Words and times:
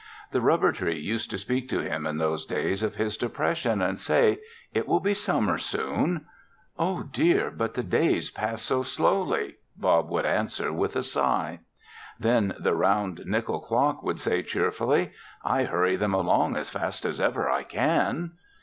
The 0.31 0.41
rubber 0.41 0.71
tree 0.71 0.97
used 0.99 1.29
to 1.29 1.37
speak 1.37 1.69
to 1.69 1.79
him 1.81 2.07
in 2.07 2.17
those 2.17 2.47
days 2.47 2.81
of 2.81 2.95
his 2.95 3.17
depression 3.17 3.83
and 3.83 3.99
say, 3.99 4.39
"It 4.73 4.87
will 4.87 4.99
be 4.99 5.13
summer 5.13 5.59
soon." 5.59 6.25
"Oh 6.79 7.03
dear! 7.03 7.51
But 7.51 7.75
the 7.75 7.83
days 7.83 8.31
pass 8.31 8.63
so 8.63 8.81
slowly," 8.81 9.57
Bob 9.77 10.09
would 10.09 10.25
answer 10.25 10.73
with 10.73 10.95
a 10.95 11.03
sigh. 11.03 11.59
Then 12.19 12.55
the 12.57 12.73
round 12.73 13.27
nickel 13.27 13.59
clock 13.59 14.01
would 14.01 14.19
say 14.19 14.41
cheerfully, 14.41 15.11
"I 15.45 15.65
hurry 15.65 15.97
them 15.97 16.15
along 16.15 16.55
as 16.55 16.71
fast 16.71 17.05
as 17.05 17.21
ever 17.21 17.47
I 17.47 17.61
can." 17.61 18.31